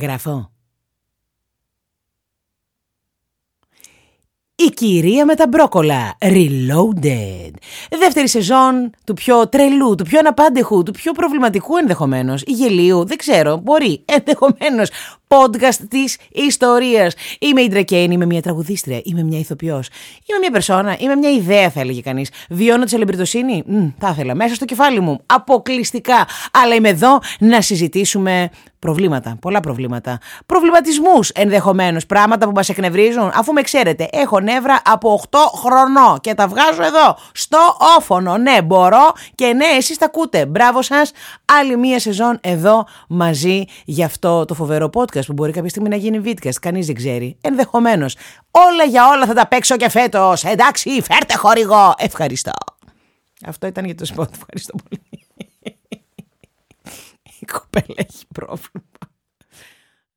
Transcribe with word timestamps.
Γραφώ. 0.00 0.50
Η 4.58 4.70
κυρία 4.70 5.24
με 5.24 5.34
τα 5.34 5.46
μπρόκολα, 5.46 6.16
Reloaded. 6.20 7.50
Δεύτερη 7.98 8.28
σεζόν 8.28 8.90
του 9.04 9.14
πιο 9.14 9.48
τρελού, 9.48 9.94
του 9.94 10.04
πιο 10.04 10.18
αναπάντεχου, 10.18 10.82
του 10.82 10.92
πιο 10.92 11.12
προβληματικού 11.12 11.76
ενδεχομένως, 11.76 12.42
γελίου, 12.46 13.04
δεν 13.04 13.16
ξέρω, 13.16 13.56
μπορεί, 13.56 14.04
ενδεχομένως 14.16 14.90
podcast 15.28 15.74
της 15.88 16.16
ιστορίας. 16.32 17.14
Είμαι 17.38 17.60
η 17.60 17.68
Ντρακέιν, 17.68 18.10
είμαι 18.10 18.26
μια 18.26 18.42
τραγουδίστρια, 18.42 19.00
είμαι 19.04 19.22
μια 19.22 19.38
ηθοποιός, 19.38 19.88
είμαι 20.26 20.38
μια 20.38 20.50
περσόνα, 20.50 20.96
είμαι 20.98 21.14
μια 21.14 21.30
ιδέα, 21.30 21.70
θα 21.70 21.80
έλεγε 21.80 22.00
κανείς. 22.00 22.30
Βιώνω 22.48 22.84
τη 22.84 22.94
ελεμπριτοσύνη, 22.94 23.64
θα 23.98 24.08
ήθελα 24.08 24.34
μέσα 24.34 24.54
στο 24.54 24.64
κεφάλι 24.64 25.00
μου, 25.00 25.20
αποκλειστικά. 25.26 26.26
Αλλά 26.52 26.74
είμαι 26.74 26.88
εδώ 26.88 27.18
να 27.38 27.60
συζητήσουμε 27.60 28.50
προβλήματα, 28.78 29.36
πολλά 29.40 29.60
προβλήματα. 29.60 30.18
Προβληματισμούς 30.46 31.28
ενδεχομένως, 31.28 32.06
πράγματα 32.06 32.46
που 32.46 32.52
μας 32.54 32.68
εκνευρίζουν. 32.68 33.30
Αφού 33.34 33.52
με 33.52 33.62
ξέρετε, 33.62 34.08
έχω 34.12 34.40
νεύρα 34.40 34.82
από 34.84 35.20
8 35.30 35.38
χρονών 35.54 36.20
και 36.20 36.34
τα 36.34 36.48
βγάζω 36.48 36.82
εδώ, 36.82 37.16
στο 37.32 37.58
όφωνο. 37.98 38.38
Ναι, 38.38 38.62
μπορώ 38.62 39.12
και 39.34 39.46
ναι, 39.46 39.64
εσείς 39.76 39.98
τα 39.98 40.06
ακούτε. 40.06 40.46
Μπράβο 40.46 40.82
σας. 40.82 41.12
Άλλη 41.60 41.76
μία 41.76 41.98
σεζόν 42.00 42.38
εδώ 42.40 42.86
μαζί 43.08 43.64
για 43.84 44.06
αυτό 44.06 44.44
το 44.44 44.54
φοβερό 44.54 44.90
podcast 44.94 45.15
που 45.20 45.32
μπορεί 45.32 45.52
κάποια 45.52 45.70
στιγμή 45.70 45.88
να 45.88 45.96
γίνει 45.96 46.20
βίντεο. 46.20 46.52
Κανείς 46.60 46.86
δεν 46.86 46.94
ξέρει. 46.94 47.36
Ενδεχομένως. 47.40 48.16
Όλα 48.50 48.84
για 48.84 49.08
όλα 49.08 49.26
θα 49.26 49.34
τα 49.34 49.46
παίξω 49.46 49.76
και 49.76 49.88
φέτος. 49.88 50.44
Εντάξει, 50.44 51.02
φέρτε 51.02 51.36
χορηγό. 51.36 51.94
Ευχαριστώ. 51.98 52.52
Αυτό 53.46 53.66
ήταν 53.66 53.84
για 53.84 53.94
το 53.94 54.04
σπότ. 54.04 54.30
Ευχαριστώ 54.34 54.74
πολύ. 54.88 55.02
Η 57.40 57.44
κοπέλα 57.52 57.94
έχει 57.96 58.24
πρόβλημα. 58.34 58.95